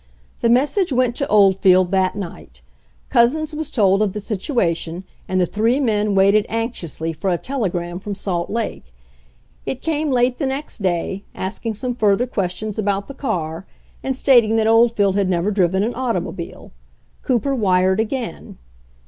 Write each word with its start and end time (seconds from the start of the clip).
The 0.39 0.49
message 0.49 0.91
went 0.91 1.15
to 1.17 1.27
Oldfield 1.27 1.91
that 1.91 2.15
night. 2.15 2.63
Couzens 3.11 3.53
was 3.53 3.69
told 3.69 4.01
of 4.01 4.13
the 4.13 4.19
situation, 4.19 5.03
and 5.27 5.39
the 5.39 5.45
three 5.45 5.79
men 5.79 6.15
waited 6.15 6.47
anxiously 6.49 7.13
for 7.13 7.29
a 7.29 7.37
telegram 7.37 7.99
from 7.99 8.15
Salt 8.15 8.49
Lake. 8.49 8.91
It 9.67 9.79
came 9.83 10.09
late 10.09 10.39
the 10.39 10.47
next 10.47 10.81
day, 10.81 11.23
asking 11.35 11.75
some 11.75 11.93
further 11.93 12.25
questions 12.25 12.79
about 12.79 13.07
the 13.07 13.13
car 13.13 13.67
and 14.01 14.15
stating 14.15 14.55
that 14.55 14.65
Oldfield 14.65 15.15
had 15.15 15.29
never 15.29 15.51
driven 15.51 15.83
an 15.83 15.93
automobile. 15.93 16.71
Cooper 17.21 17.53
wired 17.53 17.99
again. 17.99 18.57